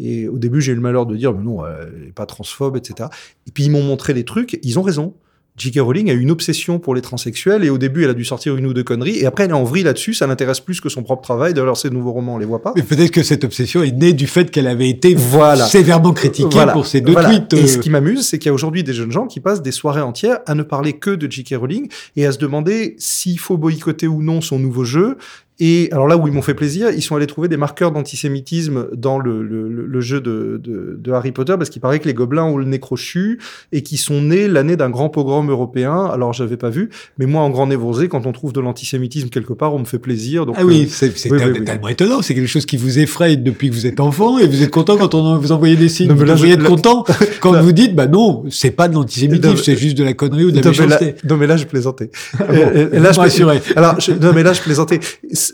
[0.00, 2.76] Et au début, j'ai eu le malheur de dire, mais non, elle n'est pas transphobe,
[2.76, 3.08] etc.
[3.46, 5.14] Et puis ils m'ont montré les trucs, ils ont raison.
[5.58, 5.80] J.K.
[5.80, 8.66] Rowling a une obsession pour les transsexuels et au début elle a dû sortir une
[8.66, 11.02] ou deux conneries et après elle est en vrille là-dessus, ça l'intéresse plus que son
[11.02, 11.54] propre travail.
[11.54, 12.72] D'ailleurs ses nouveaux romans on les voit pas.
[12.76, 15.66] Mais peut-être que cette obsession est née du fait qu'elle avait été voilà.
[15.66, 16.72] sévèrement critiquée voilà.
[16.72, 17.28] pour ses deux voilà.
[17.30, 17.52] tweets.
[17.54, 19.72] Et ce qui m'amuse, c'est qu'il y a aujourd'hui des jeunes gens qui passent des
[19.72, 21.56] soirées entières à ne parler que de J.K.
[21.58, 25.16] Rowling et à se demander s'il faut boycotter ou non son nouveau jeu
[25.60, 28.88] et alors là où ils m'ont fait plaisir, ils sont allés trouver des marqueurs d'antisémitisme
[28.94, 32.14] dans le, le, le, jeu de, de, de, Harry Potter, parce qu'il paraît que les
[32.14, 33.40] gobelins ont le nez crochu
[33.72, 36.04] et qui sont nés l'année d'un grand pogrom européen.
[36.12, 39.52] Alors j'avais pas vu, mais moi en grand névrosé, quand on trouve de l'antisémitisme quelque
[39.52, 40.46] part, on me fait plaisir.
[40.46, 41.92] Donc, ah oui, c'est oui, oui, tellement oui.
[41.92, 42.22] étonnant.
[42.22, 44.96] C'est quelque chose qui vous effraie depuis que vous êtes enfant et vous êtes content
[44.96, 46.08] quand on vous envoie des signes.
[46.08, 47.04] Non, vous devriez être content
[47.40, 50.44] quand là, vous dites, bah non, c'est pas de l'antisémitisme, c'est juste de la connerie
[50.44, 51.04] ou de la méchanceté.
[51.04, 52.10] Mais là, non mais là je plaisantais.
[52.38, 55.00] Ah bon, et, et là je Alors je, non mais là je plaisantais.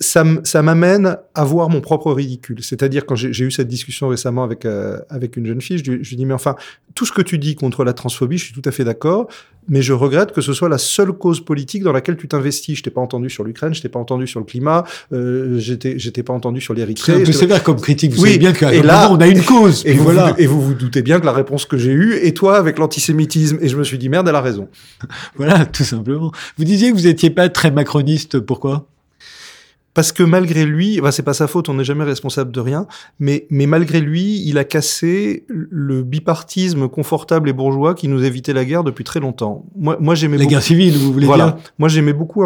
[0.00, 2.62] Ça, ça m'amène à voir mon propre ridicule.
[2.62, 6.11] C'est-à-dire quand j'ai eu cette discussion récemment avec euh, avec une jeune fille, je, je
[6.11, 6.57] lui dis mais enfin
[6.94, 9.28] tout ce que tu dis contre la transphobie, je suis tout à fait d'accord,
[9.68, 12.78] mais je regrette que ce soit la seule cause politique dans laquelle tu t'investis.
[12.78, 15.98] Je t'ai pas entendu sur l'Ukraine, je t'ai pas entendu sur le climat, euh, j'étais
[15.98, 17.14] j'étais pas entendu sur l'Érythrée.
[17.14, 18.12] C'est un peu sévère comme critique.
[18.12, 19.83] Vous oui, savez bien qu'à là on a une cause.
[19.87, 20.33] Et vous, voilà.
[20.33, 22.78] vous, et vous vous doutez bien que la réponse que j'ai eue et toi avec
[22.78, 24.68] l'antisémitisme et je me suis dit merde elle a raison.
[25.37, 26.30] voilà tout simplement.
[26.59, 28.38] Vous disiez que vous étiez pas très macroniste.
[28.40, 28.87] Pourquoi?
[29.94, 32.87] Parce que malgré lui, enfin, c'est pas sa faute, on n'est jamais responsable de rien,
[33.20, 38.52] mais, mais malgré lui, il a cassé le bipartisme confortable et bourgeois qui nous évitait
[38.52, 39.64] la guerre depuis très longtemps.
[39.76, 40.50] Moi, moi j'aimais la beaucoup...
[40.50, 41.52] guerre civile, vous voulez voilà.
[41.52, 42.44] dire Moi, j'aimais beaucoup,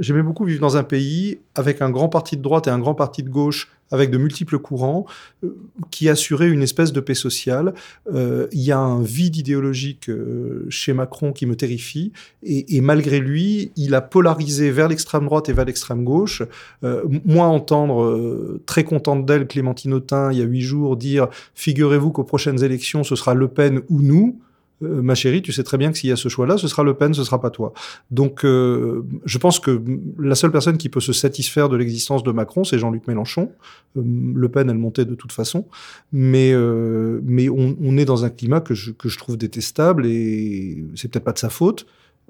[0.00, 2.94] j'aimais beaucoup vivre dans un pays avec un grand parti de droite et un grand
[2.94, 5.06] parti de gauche avec de multiples courants,
[5.44, 5.56] euh,
[5.90, 7.74] qui assuraient une espèce de paix sociale.
[8.12, 12.80] Euh, il y a un vide idéologique euh, chez Macron qui me terrifie, et, et,
[12.80, 16.42] malgré lui, il a polarisé vers l'extrême droite et vers l'extrême gauche.
[16.82, 22.24] Moi, entendre très contente d'elle Clémentine Autain il y a huit jours dire figurez-vous qu'aux
[22.24, 24.38] prochaines élections ce sera Le Pen ou nous.
[24.82, 26.84] Euh, ma chérie, tu sais très bien que s'il y a ce choix-là, ce sera
[26.84, 27.72] Le Pen, ce sera pas toi.
[28.10, 29.82] Donc, euh, je pense que
[30.18, 33.50] la seule personne qui peut se satisfaire de l'existence de Macron, c'est Jean-Luc Mélenchon.
[33.96, 34.02] Euh,
[34.34, 35.66] le Pen, elle montait de toute façon,
[36.12, 40.06] mais euh, mais on, on, est dans un climat que je que je trouve détestable
[40.06, 41.86] et c'est peut-être pas de sa faute,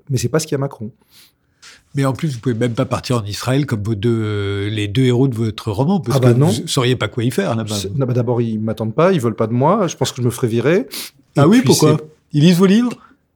[0.08, 0.90] mais c'est pas ce qu'il y a Macron.
[1.94, 5.04] Mais en plus, vous pouvez même pas partir en Israël comme vos deux, les deux
[5.04, 6.48] héros de votre roman, parce ah bah que non.
[6.48, 7.76] vous sauriez pas quoi y faire là-bas.
[7.94, 9.86] Bah D'abord, ils m'attendent pas, ils veulent pas de moi.
[9.86, 10.86] Je pense que je me ferai virer.
[11.36, 11.98] Ah oui, pourquoi?
[12.32, 12.90] Ils lisent vos livres?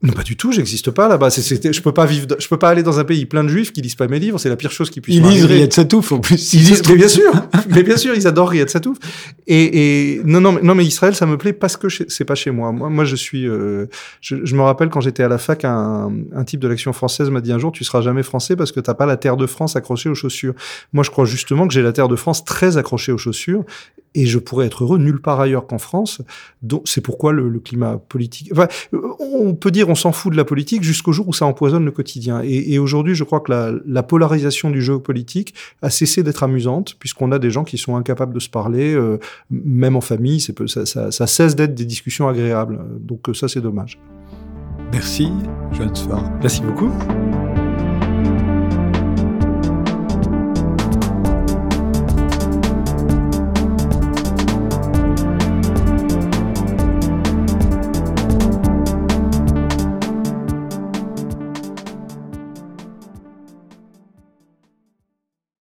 [0.04, 0.50] Non, pas du tout.
[0.50, 1.28] J'existe pas là-bas.
[1.30, 2.26] Je peux pas vivre.
[2.36, 4.36] Je peux pas aller dans un pays plein de juifs qui lisent pas mes livres.
[4.40, 5.44] C'est la pire chose qui puisse Ils lisent.
[5.44, 6.54] Riyad Satouf en plus.
[6.54, 7.30] Ils disent, mais bien sûr,
[7.68, 8.98] mais bien sûr, ils adorent Riyad Satouf.
[9.46, 12.34] Et, et non, non, mais- non, mais Israël, ça me plaît parce que c'est pas
[12.34, 12.72] chez moi.
[12.72, 13.46] Moi, moi, je suis.
[13.46, 13.86] euh,
[14.20, 17.30] je, je me rappelle quand j'étais à la fac, un, un type de l'action française
[17.30, 19.46] m'a dit un jour, tu seras jamais français parce que t'as pas la terre de
[19.46, 20.54] France accrochée aux chaussures.
[20.92, 23.62] Moi, je crois justement que j'ai la terre de France très accrochée aux chaussures.
[24.14, 26.20] Et je pourrais être heureux nulle part ailleurs qu'en France.
[26.60, 28.50] Donc, c'est pourquoi le, le climat politique.
[28.52, 28.68] Enfin,
[29.18, 31.90] on peut dire on s'en fout de la politique jusqu'au jour où ça empoisonne le
[31.92, 32.42] quotidien.
[32.44, 36.42] Et, et aujourd'hui, je crois que la, la polarisation du jeu politique a cessé d'être
[36.42, 39.18] amusante, puisqu'on a des gens qui sont incapables de se parler, euh,
[39.50, 42.78] même en famille, peu- ça, ça, ça cesse d'être des discussions agréables.
[43.00, 43.98] Donc ça, c'est dommage.
[44.92, 45.30] Merci,
[45.72, 46.22] Jeanne Sfar.
[46.42, 46.90] Merci beaucoup.